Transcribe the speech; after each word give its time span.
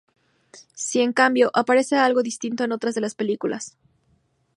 Sí 0.73 0.99
en 1.01 1.13
cambio, 1.13 1.51
aparece 1.53 1.95
algo 1.95 2.23
distinta 2.23 2.63
en 2.63 2.71
otras 2.71 2.95
de 2.95 3.03
sus 3.03 3.13
películas. 3.13 3.77